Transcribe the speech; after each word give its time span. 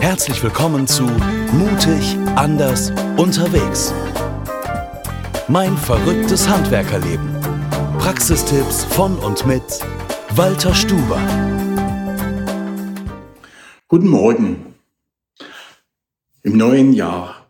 Herzlich 0.00 0.42
willkommen 0.42 0.86
zu 0.86 1.02
Mutig, 1.04 2.16
anders, 2.34 2.90
unterwegs. 3.18 3.92
Mein 5.46 5.76
verrücktes 5.76 6.48
Handwerkerleben. 6.48 7.36
Praxistipps 7.98 8.84
von 8.84 9.18
und 9.18 9.44
mit 9.44 9.62
Walter 10.30 10.74
Stuber. 10.74 11.20
Guten 13.88 14.08
Morgen. 14.08 14.74
Im 16.44 16.56
neuen 16.56 16.94
Jahr. 16.94 17.46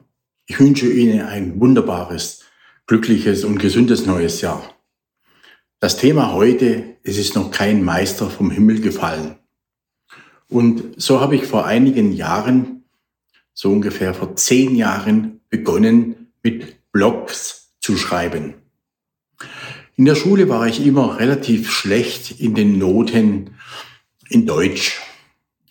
Ich 0.46 0.58
wünsche 0.58 0.92
Ihnen 0.92 1.20
ein 1.20 1.60
wunderbares, 1.60 2.42
glückliches 2.86 3.44
und 3.44 3.60
gesundes 3.60 4.06
neues 4.06 4.40
Jahr. 4.40 4.74
Das 5.78 5.96
Thema 5.96 6.32
heute, 6.32 6.96
es 7.04 7.16
ist 7.16 7.36
noch 7.36 7.52
kein 7.52 7.84
Meister 7.84 8.28
vom 8.28 8.50
Himmel 8.50 8.80
gefallen. 8.80 9.39
Und 10.50 11.00
so 11.00 11.20
habe 11.20 11.36
ich 11.36 11.46
vor 11.46 11.64
einigen 11.64 12.12
Jahren, 12.12 12.82
so 13.54 13.70
ungefähr 13.70 14.14
vor 14.14 14.36
zehn 14.36 14.74
Jahren, 14.74 15.40
begonnen 15.48 16.32
mit 16.42 16.76
Blogs 16.92 17.72
zu 17.80 17.96
schreiben. 17.96 18.54
In 19.96 20.04
der 20.04 20.16
Schule 20.16 20.48
war 20.48 20.66
ich 20.66 20.84
immer 20.84 21.18
relativ 21.18 21.70
schlecht 21.70 22.40
in 22.40 22.54
den 22.54 22.78
Noten 22.78 23.50
in 24.28 24.46
Deutsch. 24.46 25.00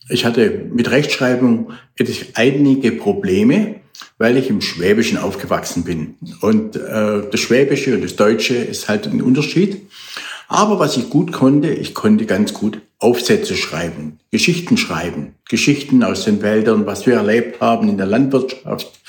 Ich 0.07 0.25
hatte 0.25 0.65
mit 0.71 0.89
Rechtschreibung 0.89 1.73
einige 2.33 2.91
Probleme, 2.93 3.81
weil 4.17 4.37
ich 4.37 4.49
im 4.49 4.61
Schwäbischen 4.61 5.17
aufgewachsen 5.17 5.83
bin. 5.83 6.15
Und 6.41 6.75
äh, 6.75 7.29
das 7.29 7.39
Schwäbische 7.39 7.95
und 7.95 8.03
das 8.03 8.15
Deutsche 8.15 8.55
ist 8.55 8.87
halt 8.87 9.07
ein 9.07 9.21
Unterschied. 9.21 9.81
Aber 10.49 10.79
was 10.79 10.97
ich 10.97 11.11
gut 11.11 11.31
konnte, 11.31 11.69
ich 11.69 11.93
konnte 11.93 12.25
ganz 12.25 12.53
gut 12.53 12.81
Aufsätze 12.97 13.55
schreiben, 13.55 14.17
Geschichten 14.31 14.77
schreiben, 14.77 15.35
Geschichten 15.47 16.03
aus 16.03 16.25
den 16.25 16.41
Wäldern, 16.41 16.87
was 16.87 17.05
wir 17.05 17.13
erlebt 17.13 17.61
haben 17.61 17.87
in 17.87 17.97
der 17.97 18.07
Landwirtschaft. 18.07 18.99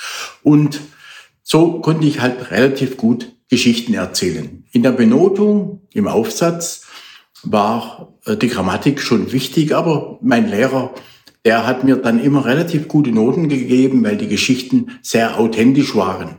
Und 0.43 0.79
so 1.41 1.81
konnte 1.81 2.05
ich 2.05 2.21
halt 2.21 2.51
relativ 2.51 2.95
gut 2.95 3.33
Geschichten 3.49 3.95
erzählen. 3.95 4.63
In 4.71 4.83
der 4.83 4.91
Benotung, 4.91 5.81
im 5.93 6.07
Aufsatz 6.07 6.85
war 7.43 8.13
äh, 8.25 8.37
die 8.37 8.47
Grammatik 8.47 9.01
schon 9.01 9.31
wichtig, 9.31 9.75
aber 9.75 10.19
mein 10.21 10.47
Lehrer, 10.47 10.93
der 11.43 11.65
hat 11.65 11.83
mir 11.83 11.95
dann 11.95 12.23
immer 12.23 12.45
relativ 12.45 12.87
gute 12.87 13.11
Noten 13.11 13.49
gegeben, 13.49 14.03
weil 14.03 14.15
die 14.15 14.27
Geschichten 14.27 14.91
sehr 15.01 15.39
authentisch 15.39 15.95
waren. 15.95 16.35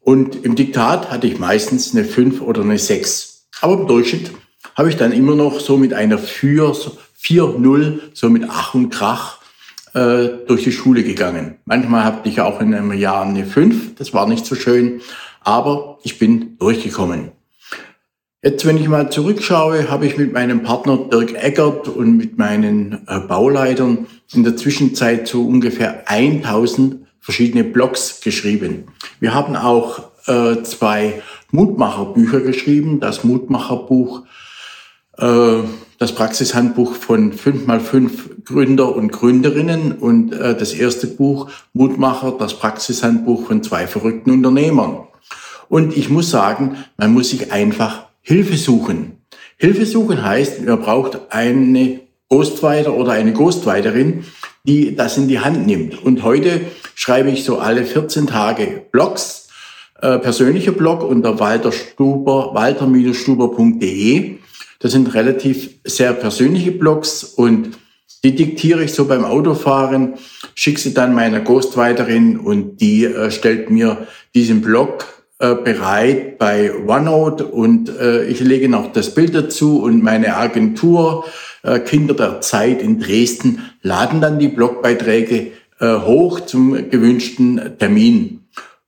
Und 0.00 0.44
im 0.44 0.54
Diktat 0.54 1.10
hatte 1.10 1.26
ich 1.26 1.38
meistens 1.38 1.94
eine 1.94 2.04
5 2.04 2.42
oder 2.42 2.60
eine 2.60 2.78
6. 2.78 3.37
Aber 3.60 3.74
im 3.74 3.86
Durchschnitt 3.86 4.30
habe 4.74 4.88
ich 4.88 4.96
dann 4.96 5.12
immer 5.12 5.34
noch 5.34 5.60
so 5.60 5.76
mit 5.76 5.92
einer 5.94 6.18
4-0, 6.18 7.98
so 8.12 8.30
mit 8.30 8.44
Ach 8.48 8.74
und 8.74 8.90
Krach 8.90 9.38
äh, 9.94 10.28
durch 10.46 10.64
die 10.64 10.72
Schule 10.72 11.02
gegangen. 11.02 11.56
Manchmal 11.64 12.04
hatte 12.04 12.28
ich 12.28 12.40
auch 12.40 12.60
in 12.60 12.74
einem 12.74 12.92
Jahr 12.92 13.24
eine 13.24 13.44
5, 13.44 13.96
das 13.96 14.14
war 14.14 14.28
nicht 14.28 14.46
so 14.46 14.54
schön, 14.54 15.00
aber 15.40 15.98
ich 16.02 16.18
bin 16.18 16.56
durchgekommen. 16.58 17.32
Jetzt, 18.40 18.64
wenn 18.66 18.76
ich 18.76 18.88
mal 18.88 19.10
zurückschaue, 19.10 19.90
habe 19.90 20.06
ich 20.06 20.16
mit 20.16 20.32
meinem 20.32 20.62
Partner 20.62 20.96
Dirk 20.96 21.34
Eckert 21.34 21.88
und 21.88 22.16
mit 22.16 22.38
meinen 22.38 23.02
äh, 23.08 23.18
Bauleitern 23.18 24.06
in 24.32 24.44
der 24.44 24.56
Zwischenzeit 24.56 25.26
so 25.26 25.44
ungefähr 25.44 26.08
1000 26.08 27.04
verschiedene 27.18 27.64
Blogs 27.64 28.20
geschrieben. 28.20 28.84
Wir 29.18 29.34
haben 29.34 29.56
auch 29.56 30.10
äh, 30.26 30.62
zwei 30.62 31.20
Mutmacherbücher 31.50 32.40
geschrieben. 32.40 33.00
Das 33.00 33.24
Mutmacherbuch, 33.24 34.22
äh, 35.16 35.58
das 35.98 36.14
Praxishandbuch 36.14 36.94
von 36.94 37.32
5x5 37.32 38.44
Gründer 38.44 38.94
und 38.94 39.12
Gründerinnen 39.12 39.92
und 39.92 40.32
äh, 40.32 40.56
das 40.56 40.72
erste 40.72 41.06
Buch 41.06 41.50
Mutmacher, 41.72 42.36
das 42.38 42.54
Praxishandbuch 42.54 43.46
von 43.46 43.62
zwei 43.62 43.86
verrückten 43.86 44.30
Unternehmern. 44.30 45.08
Und 45.68 45.96
ich 45.96 46.08
muss 46.08 46.30
sagen, 46.30 46.76
man 46.96 47.12
muss 47.12 47.30
sich 47.30 47.52
einfach 47.52 48.06
Hilfe 48.20 48.56
suchen. 48.56 49.18
Hilfe 49.56 49.86
suchen 49.86 50.24
heißt, 50.24 50.64
man 50.64 50.80
braucht 50.80 51.32
eine 51.32 52.00
Ghostwriter 52.28 52.94
oder 52.94 53.12
eine 53.12 53.32
Ghostwriterin, 53.32 54.24
die 54.64 54.94
das 54.94 55.16
in 55.16 55.28
die 55.28 55.40
Hand 55.40 55.66
nimmt. 55.66 56.02
Und 56.02 56.22
heute 56.22 56.60
schreibe 56.94 57.30
ich 57.30 57.44
so 57.44 57.58
alle 57.58 57.84
14 57.84 58.26
Tage 58.26 58.82
Blogs 58.92 59.47
äh, 60.00 60.18
persönliche 60.18 60.72
Blog 60.72 61.02
unter 61.02 61.38
Walter 61.40 61.72
Stuber, 61.72 62.54
walter-stuber.de. 62.54 64.36
Das 64.80 64.92
sind 64.92 65.12
relativ 65.14 65.70
sehr 65.84 66.12
persönliche 66.12 66.72
Blogs 66.72 67.24
und 67.24 67.70
die 68.24 68.34
diktiere 68.34 68.84
ich 68.84 68.94
so 68.94 69.06
beim 69.06 69.24
Autofahren, 69.24 70.14
schicke 70.54 70.80
sie 70.80 70.94
dann 70.94 71.14
meiner 71.14 71.40
Ghostwriterin 71.40 72.38
und 72.38 72.78
die 72.78 73.04
äh, 73.04 73.30
stellt 73.30 73.70
mir 73.70 74.06
diesen 74.34 74.60
Blog 74.60 75.04
äh, 75.38 75.54
bereit 75.54 76.38
bei 76.38 76.72
OneNote 76.74 77.46
und 77.46 77.88
äh, 77.88 78.24
ich 78.24 78.40
lege 78.40 78.68
noch 78.68 78.92
das 78.92 79.14
Bild 79.14 79.34
dazu 79.34 79.82
und 79.82 80.02
meine 80.02 80.36
Agentur 80.36 81.24
äh, 81.62 81.78
Kinder 81.78 82.14
der 82.14 82.40
Zeit 82.40 82.82
in 82.82 82.98
Dresden 82.98 83.60
laden 83.82 84.20
dann 84.20 84.38
die 84.38 84.48
Blogbeiträge 84.48 85.52
äh, 85.78 85.94
hoch 86.00 86.40
zum 86.40 86.90
gewünschten 86.90 87.78
Termin. 87.78 88.37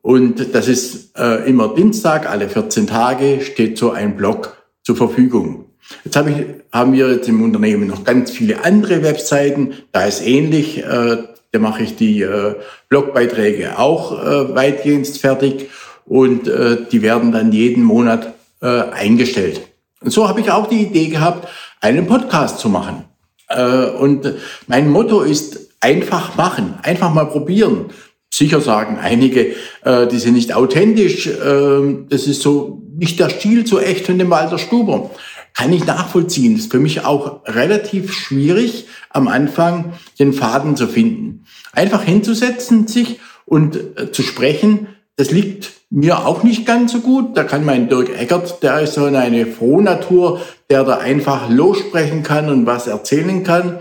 Und 0.02 0.54
das 0.54 0.68
ist 0.68 1.18
äh, 1.18 1.48
immer 1.48 1.74
Dienstag, 1.74 2.28
alle 2.28 2.48
14 2.48 2.86
Tage 2.86 3.40
steht 3.42 3.76
so 3.76 3.90
ein 3.90 4.16
Blog 4.16 4.56
zur 4.82 4.96
Verfügung. 4.96 5.66
Jetzt 6.04 6.16
hab 6.16 6.28
ich, 6.28 6.46
haben 6.72 6.92
wir 6.92 7.10
jetzt 7.10 7.28
im 7.28 7.42
Unternehmen 7.42 7.86
noch 7.86 8.04
ganz 8.04 8.30
viele 8.30 8.64
andere 8.64 9.02
Webseiten. 9.02 9.74
Da 9.92 10.04
ist 10.04 10.26
ähnlich. 10.26 10.78
Äh, 10.78 11.18
da 11.52 11.58
mache 11.58 11.82
ich 11.82 11.96
die 11.96 12.22
äh, 12.22 12.54
Blogbeiträge 12.88 13.78
auch 13.78 14.12
äh, 14.12 14.54
weitgehend 14.54 15.08
fertig 15.08 15.68
und 16.06 16.46
äh, 16.46 16.78
die 16.90 17.02
werden 17.02 17.32
dann 17.32 17.52
jeden 17.52 17.82
Monat 17.82 18.34
äh, 18.62 18.66
eingestellt. 18.66 19.60
Und 20.00 20.12
so 20.12 20.28
habe 20.28 20.40
ich 20.40 20.50
auch 20.50 20.68
die 20.68 20.82
Idee 20.82 21.08
gehabt, 21.08 21.48
einen 21.80 22.06
Podcast 22.06 22.60
zu 22.60 22.68
machen. 22.68 23.04
Äh, 23.48 23.86
und 23.86 24.32
mein 24.68 24.88
Motto 24.88 25.22
ist 25.22 25.70
einfach 25.80 26.36
machen, 26.36 26.74
einfach 26.82 27.12
mal 27.12 27.26
probieren. 27.26 27.86
Sicher 28.32 28.60
sagen 28.60 28.98
einige, 29.00 29.54
äh, 29.84 30.06
die 30.06 30.18
sind 30.18 30.34
nicht 30.34 30.54
authentisch, 30.54 31.26
äh, 31.26 31.96
das 32.08 32.26
ist 32.26 32.42
so 32.42 32.82
nicht 32.96 33.18
der 33.18 33.30
Stil 33.30 33.66
so 33.66 33.80
echt 33.80 34.06
von 34.06 34.18
dem 34.18 34.30
Walter 34.30 34.58
Stuber. 34.58 35.10
Kann 35.54 35.72
ich 35.72 35.84
nachvollziehen. 35.84 36.56
Ist 36.56 36.70
für 36.70 36.78
mich 36.78 37.04
auch 37.04 37.40
relativ 37.46 38.12
schwierig, 38.12 38.86
am 39.10 39.26
Anfang 39.26 39.94
den 40.18 40.32
Faden 40.32 40.76
zu 40.76 40.86
finden. 40.86 41.44
Einfach 41.72 42.04
hinzusetzen, 42.04 42.86
sich 42.86 43.18
und 43.46 43.76
äh, 43.98 44.12
zu 44.12 44.22
sprechen, 44.22 44.86
das 45.16 45.32
liegt 45.32 45.72
mir 45.90 46.24
auch 46.24 46.44
nicht 46.44 46.64
ganz 46.64 46.92
so 46.92 47.00
gut. 47.00 47.36
Da 47.36 47.44
kann 47.44 47.64
mein 47.64 47.88
Dirk 47.88 48.16
Eckert, 48.16 48.62
der 48.62 48.80
ist 48.80 48.94
so 48.94 49.04
eine 49.04 49.46
Frohnatur, 49.46 50.40
der 50.70 50.84
da 50.84 50.98
einfach 50.98 51.50
lossprechen 51.50 52.22
kann 52.22 52.48
und 52.48 52.64
was 52.64 52.86
erzählen 52.86 53.42
kann. 53.42 53.80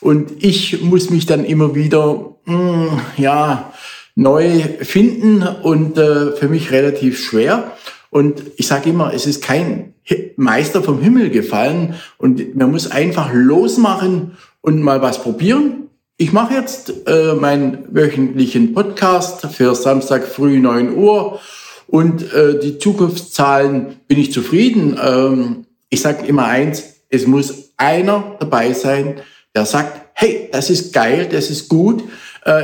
Und 0.00 0.44
ich 0.44 0.82
muss 0.82 1.10
mich 1.10 1.26
dann 1.26 1.44
immer 1.44 1.74
wieder, 1.74 2.36
mh, 2.44 2.90
hm, 2.90 3.00
ja, 3.16 3.72
neu 4.16 4.62
finden 4.80 5.42
und 5.42 5.96
äh, 5.96 6.32
für 6.32 6.48
mich 6.48 6.72
relativ 6.72 7.22
schwer. 7.22 7.72
Und 8.10 8.42
ich 8.56 8.66
sage 8.66 8.90
immer, 8.90 9.12
es 9.14 9.26
ist 9.26 9.42
kein 9.42 9.94
Meister 10.36 10.82
vom 10.82 11.00
Himmel 11.00 11.30
gefallen 11.30 11.94
und 12.18 12.56
man 12.56 12.70
muss 12.70 12.90
einfach 12.90 13.30
losmachen 13.32 14.36
und 14.62 14.82
mal 14.82 15.02
was 15.02 15.22
probieren. 15.22 15.88
Ich 16.16 16.32
mache 16.32 16.54
jetzt 16.54 17.06
äh, 17.06 17.34
meinen 17.34 17.84
wöchentlichen 17.90 18.72
Podcast 18.72 19.46
für 19.52 19.74
Samstag 19.74 20.26
früh 20.26 20.60
9 20.60 20.96
Uhr 20.96 21.40
und 21.86 22.32
äh, 22.32 22.58
die 22.58 22.78
Zukunftszahlen 22.78 23.96
bin 24.08 24.18
ich 24.18 24.32
zufrieden. 24.32 24.98
Ähm, 25.02 25.66
ich 25.90 26.00
sage 26.00 26.26
immer 26.26 26.46
eins, 26.46 26.84
es 27.10 27.26
muss 27.26 27.72
einer 27.76 28.36
dabei 28.40 28.72
sein, 28.72 29.20
der 29.54 29.66
sagt, 29.66 30.00
hey, 30.14 30.48
das 30.50 30.70
ist 30.70 30.94
geil, 30.94 31.28
das 31.30 31.50
ist 31.50 31.68
gut, 31.68 32.02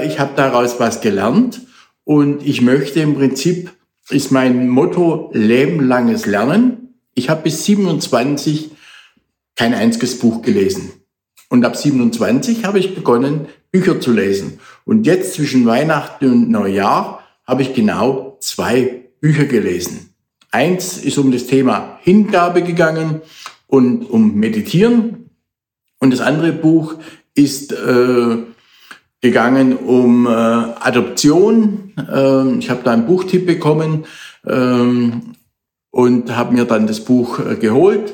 ich 0.05 0.19
habe 0.19 0.33
daraus 0.37 0.79
was 0.79 1.01
gelernt 1.01 1.61
und 2.05 2.47
ich 2.47 2.61
möchte 2.61 3.01
im 3.01 3.15
Prinzip, 3.15 3.71
ist 4.11 4.33
mein 4.33 4.69
Motto, 4.69 5.31
lebenlanges 5.33 6.27
Lernen. 6.27 6.95
Ich 7.15 7.31
habe 7.31 7.43
bis 7.43 7.65
27 7.65 8.71
kein 9.57 9.75
einziges 9.75 10.19
Buch 10.19 10.43
gelesen. 10.43 10.93
Und 11.49 11.65
ab 11.65 11.77
27 11.77 12.65
habe 12.65 12.79
ich 12.79 12.95
begonnen, 12.95 13.47
Bücher 13.71 14.01
zu 14.01 14.13
lesen. 14.13 14.59
Und 14.85 15.07
jetzt 15.07 15.35
zwischen 15.35 15.67
Weihnachten 15.67 16.31
und 16.31 16.51
Neujahr 16.51 17.23
habe 17.47 17.63
ich 17.63 17.75
genau 17.75 18.39
zwei 18.41 19.05
Bücher 19.21 19.45
gelesen. 19.45 20.15
Eins 20.51 20.99
ist 20.99 21.19
um 21.19 21.31
das 21.31 21.47
Thema 21.47 21.99
Hingabe 22.03 22.63
gegangen 22.63 23.23
und 23.67 24.05
um 24.05 24.35
Meditieren. 24.35 25.31
Und 25.99 26.13
das 26.13 26.21
andere 26.21 26.53
Buch 26.53 26.97
ist 27.35 27.73
äh, 27.73 28.37
gegangen 29.23 29.77
um 29.77 30.27
äh, 30.27 30.31
Adoption. 30.31 31.95
Ähm, 32.13 32.59
ich 32.59 32.69
habe 32.69 32.83
da 32.85 32.93
einen 32.93 33.07
Buchtipp 33.07 33.47
bekommen 33.47 34.05
ähm, 34.47 35.35
und 35.91 36.37
habe 36.37 36.55
mir 36.55 36.65
dann 36.65 36.87
das 36.87 37.01
Buch 37.01 37.39
äh, 37.39 37.55
geholt 37.55 38.13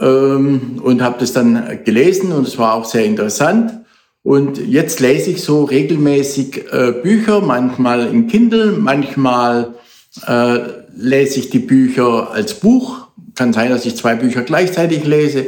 ähm, 0.00 0.80
und 0.82 1.02
habe 1.02 1.16
das 1.18 1.32
dann 1.32 1.80
gelesen 1.84 2.32
und 2.32 2.46
es 2.46 2.58
war 2.58 2.74
auch 2.74 2.84
sehr 2.84 3.04
interessant. 3.04 3.80
Und 4.22 4.58
jetzt 4.58 5.00
lese 5.00 5.30
ich 5.30 5.42
so 5.42 5.64
regelmäßig 5.64 6.72
äh, 6.72 6.92
Bücher, 6.92 7.40
manchmal 7.40 8.06
in 8.06 8.26
Kindle, 8.26 8.72
manchmal 8.72 9.74
äh, 10.26 10.58
lese 10.96 11.40
ich 11.40 11.50
die 11.50 11.58
Bücher 11.58 12.30
als 12.30 12.54
Buch. 12.54 13.08
Kann 13.34 13.52
sein, 13.52 13.70
dass 13.70 13.84
ich 13.84 13.96
zwei 13.96 14.14
Bücher 14.14 14.42
gleichzeitig 14.42 15.04
lese. 15.04 15.46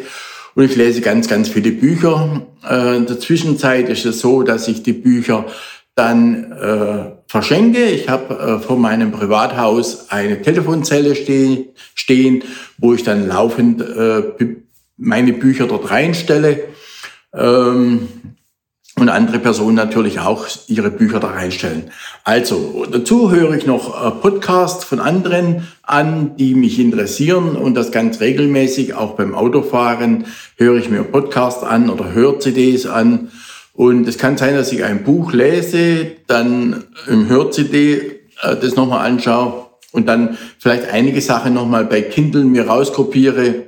Und 0.57 0.65
ich 0.65 0.75
lese 0.75 1.03
ganz, 1.03 1.29
ganz 1.29 1.51
viele 1.51 1.71
Bücher. 1.71 2.47
Äh, 2.69 2.97
in 2.97 3.07
der 3.07 3.21
Zwischenzeit 3.21 3.91
ist 3.91 4.07
es 4.07 4.21
so, 4.21 4.43
dass 4.43 4.67
ich 4.69 4.83
die 4.83 4.95
Bücher 4.95 5.45
dann 5.95 6.51
äh, 6.51 7.13
verschenke. 7.29 7.85
Ich 7.85 8.09
habe 8.09 8.35
äh, 8.35 8.59
vor 8.59 8.79
meinem 8.79 9.13
Privathaus 9.13 10.11
eine 10.11 10.41
Telefonzelle 10.41 11.15
steh 11.15 11.69
stehen, 11.95 12.43
wo 12.79 12.95
ich 12.95 13.03
dann 13.03 13.29
laufend 13.29 13.83
äh, 13.83 14.23
meine 14.97 15.35
Bücher 15.35 15.67
dort 15.67 15.91
reinstelle. 15.91 16.65
Ähm, 17.35 18.09
und 18.99 19.11
andere 19.11 19.39
Personen 19.39 19.77
natürlich 19.77 20.21
auch 20.21 20.47
ihre 20.69 20.91
Bücher 20.91 21.21
da 21.21 21.29
reinstellen. 21.29 21.91
Also, 22.25 22.87
dazu 22.91 23.31
höre 23.31 23.53
ich 23.53 23.67
noch 23.67 24.07
äh, 24.07 24.11
Podcasts 24.11 24.85
von 24.85 25.01
anderen 25.01 25.69
an, 25.83 26.37
die 26.37 26.55
mich 26.55 26.79
interessieren 26.79 27.57
und 27.57 27.75
das 27.75 27.93
ganz 27.93 28.21
regelmäßig. 28.21 28.95
Auch 28.95 29.13
beim 29.13 29.35
Autofahren 29.35 30.25
höre 30.57 30.77
ich 30.77 30.89
mir 30.89 31.05
Podcasts 31.05 31.63
an 31.63 31.91
oder 31.91 32.15
Hör-CDs 32.15 32.87
an. 32.87 33.31
Und 33.75 34.09
es 34.09 34.17
kann 34.17 34.39
sein, 34.39 34.55
dass 34.55 34.73
ich 34.73 34.83
ein 34.83 35.05
Buch 35.05 35.35
lese, 35.35 36.13
dann 36.27 36.85
im 37.07 37.29
Hör-CD 37.29 37.97
äh, 38.43 38.57
das 38.57 38.77
nochmal 38.77 39.07
anschaue 39.07 39.67
und 39.93 40.09
dann 40.09 40.39
vielleicht 40.59 40.89
einige 40.91 41.21
Sachen 41.21 41.53
nochmal 41.53 41.85
bei 41.85 42.01
Kindle 42.01 42.45
mir 42.45 42.67
rauskopiere 42.67 43.67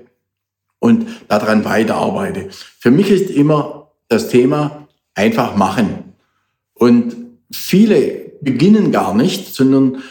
und 0.78 1.06
daran 1.28 1.66
weiterarbeite. 1.66 2.48
Für 2.78 2.90
mich 2.90 3.10
ist 3.10 3.28
immer 3.30 3.90
das 4.08 4.30
Thema, 4.30 4.87
einfach 5.18 5.56
machen. 5.56 6.14
Und 6.74 7.16
viele 7.52 8.32
beginnen 8.40 8.92
gar 8.92 9.14
nicht, 9.14 9.54
sondern 9.54 10.02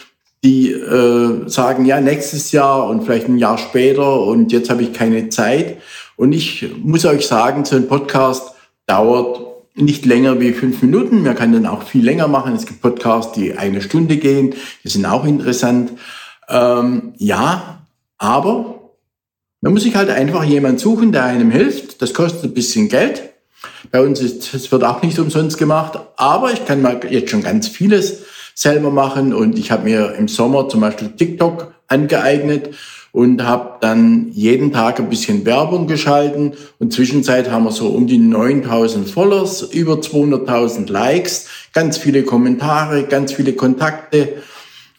die 0.43 0.71
äh, 0.71 1.49
sagen, 1.49 1.85
ja, 1.85 1.99
nächstes 1.99 2.51
Jahr 2.51 2.87
und 2.87 3.03
vielleicht 3.03 3.27
ein 3.27 3.37
Jahr 3.37 3.57
später 3.57 4.21
und 4.21 4.51
jetzt 4.51 4.69
habe 4.69 4.83
ich 4.83 4.93
keine 4.93 5.29
Zeit. 5.29 5.77
Und 6.15 6.33
ich 6.33 6.69
muss 6.83 7.05
euch 7.05 7.25
sagen, 7.25 7.65
so 7.65 7.75
ein 7.75 7.87
Podcast 7.87 8.51
dauert 8.85 9.41
nicht 9.75 10.05
länger 10.05 10.39
wie 10.39 10.53
fünf 10.53 10.81
Minuten. 10.81 11.23
Man 11.23 11.35
kann 11.35 11.53
dann 11.53 11.65
auch 11.65 11.83
viel 11.83 12.03
länger 12.03 12.27
machen. 12.27 12.55
Es 12.55 12.65
gibt 12.65 12.81
Podcasts, 12.81 13.33
die 13.33 13.57
eine 13.57 13.81
Stunde 13.81 14.17
gehen. 14.17 14.55
Die 14.83 14.89
sind 14.89 15.05
auch 15.05 15.25
interessant. 15.25 15.91
Ähm, 16.49 17.13
ja, 17.17 17.85
aber 18.17 18.91
man 19.61 19.73
muss 19.73 19.83
sich 19.83 19.95
halt 19.95 20.09
einfach 20.09 20.43
jemand 20.43 20.79
suchen, 20.79 21.11
der 21.11 21.25
einem 21.25 21.51
hilft. 21.51 22.01
Das 22.01 22.13
kostet 22.13 22.43
ein 22.43 22.53
bisschen 22.53 22.89
Geld. 22.89 23.33
Bei 23.91 24.01
uns 24.01 24.19
ist, 24.21 24.53
es 24.53 24.71
wird 24.71 24.83
auch 24.83 25.01
nicht 25.01 25.19
umsonst 25.19 25.57
gemacht, 25.57 25.99
aber 26.17 26.51
ich 26.51 26.65
kann 26.65 26.81
mal 26.81 26.99
jetzt 27.09 27.31
schon 27.31 27.43
ganz 27.43 27.67
vieles 27.67 28.23
selber 28.53 28.89
machen 28.89 29.33
und 29.33 29.57
ich 29.57 29.71
habe 29.71 29.83
mir 29.83 30.15
im 30.15 30.27
Sommer 30.27 30.67
zum 30.67 30.81
Beispiel 30.81 31.09
TikTok 31.09 31.73
angeeignet 31.87 32.71
und 33.11 33.43
habe 33.43 33.77
dann 33.81 34.29
jeden 34.31 34.73
Tag 34.73 34.99
ein 34.99 35.09
bisschen 35.09 35.45
Werbung 35.45 35.87
geschalten 35.87 36.53
und 36.79 36.91
zwischenzeit 36.91 37.49
haben 37.51 37.63
wir 37.63 37.71
so 37.71 37.87
um 37.89 38.07
die 38.07 38.17
9000 38.17 39.09
Followers, 39.09 39.61
über 39.61 39.95
200.000 39.95 40.91
Likes, 40.91 41.47
ganz 41.73 41.97
viele 41.97 42.23
Kommentare, 42.23 43.03
ganz 43.03 43.33
viele 43.33 43.53
Kontakte 43.53 44.33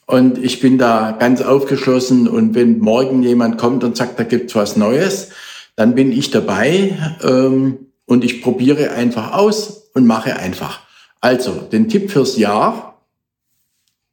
und 0.07 0.43
ich 0.43 0.61
bin 0.61 0.79
da 0.79 1.17
ganz 1.19 1.43
aufgeschlossen 1.43 2.29
und 2.29 2.55
wenn 2.55 2.79
morgen 2.79 3.23
jemand 3.23 3.59
kommt 3.59 3.85
und 3.85 3.97
sagt, 3.97 4.19
da 4.19 4.25
gibt's 4.25 4.55
was 4.55 4.77
Neues, 4.77 5.29
dann 5.77 5.95
bin 5.95 6.13
ich 6.13 6.31
dabei. 6.31 6.97
Ähm, 7.23 7.88
und 8.09 8.25
ich 8.25 8.43
probiere 8.43 8.93
einfach 8.93 9.33
aus 9.33 9.91
und 9.93 10.07
mache 10.07 10.37
einfach. 10.37 10.81
Also, 11.21 11.53
den 11.53 11.89
Tipp 11.89 12.11
fürs 12.11 12.39
Jahr, 12.39 13.07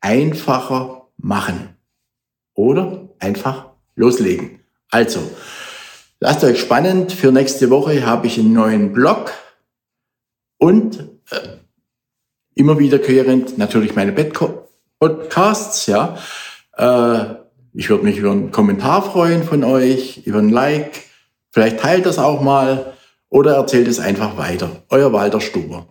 einfacher 0.01 1.07
machen. 1.17 1.77
Oder 2.53 3.09
einfach 3.19 3.67
loslegen. 3.95 4.59
Also, 4.91 5.19
lasst 6.19 6.43
euch 6.43 6.59
spannend. 6.59 7.13
Für 7.13 7.31
nächste 7.31 7.69
Woche 7.69 8.05
habe 8.05 8.27
ich 8.27 8.37
einen 8.37 8.53
neuen 8.53 8.91
Blog 8.91 9.31
und 10.57 10.99
äh, 11.31 11.57
immer 12.53 12.77
wiederkehrend 12.77 13.57
natürlich 13.57 13.95
meine 13.95 14.11
Podcasts, 14.99 15.85
ja. 15.87 16.17
Äh, 16.77 17.35
ich 17.73 17.89
würde 17.89 18.03
mich 18.03 18.17
über 18.17 18.31
einen 18.31 18.51
Kommentar 18.51 19.03
freuen 19.03 19.43
von 19.43 19.63
euch, 19.63 20.25
über 20.25 20.39
ein 20.39 20.49
Like. 20.49 21.03
Vielleicht 21.51 21.79
teilt 21.79 22.05
das 22.05 22.19
auch 22.19 22.41
mal 22.41 22.94
oder 23.29 23.55
erzählt 23.55 23.87
es 23.87 23.99
einfach 23.99 24.37
weiter. 24.37 24.69
Euer 24.89 25.13
Walter 25.13 25.41
Stuber. 25.41 25.85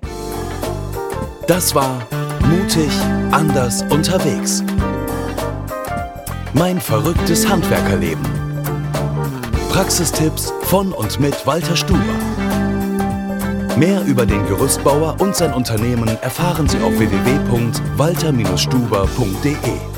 Das 1.46 1.74
war 1.74 2.06
Mutig, 2.48 2.90
anders, 3.30 3.82
unterwegs. 3.90 4.64
Mein 6.52 6.80
verrücktes 6.80 7.48
Handwerkerleben. 7.48 8.24
Praxistipps 9.70 10.52
von 10.62 10.92
und 10.92 11.18
mit 11.20 11.46
Walter 11.46 11.74
Stuber. 11.74 12.02
Mehr 13.76 14.04
über 14.04 14.26
den 14.26 14.46
Gerüstbauer 14.46 15.16
und 15.20 15.34
sein 15.34 15.54
Unternehmen 15.54 16.06
erfahren 16.22 16.68
Sie 16.68 16.78
auf 16.78 16.96
www.walter-stuber.de. 16.98 19.93